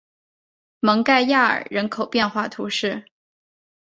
[0.79, 3.05] 蒙盖亚尔人口变化图示